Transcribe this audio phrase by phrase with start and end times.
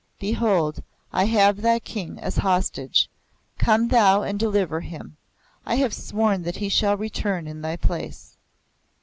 [0.19, 0.81] Behold,
[1.13, 3.07] I have thy King as hostage.
[3.59, 5.15] Come thou and deliver him.
[5.63, 8.35] I have sworn that he shall return in thy place."